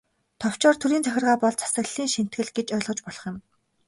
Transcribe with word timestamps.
Товчоор, 0.41 0.75
төрийн 0.77 1.03
захиргаа 1.05 1.37
болон 1.41 1.59
засаглалын 1.61 2.13
шинэтгэл 2.13 2.49
гэж 2.57 2.67
ойлгож 2.75 2.99
болох 3.05 3.23
юм. 3.31 3.37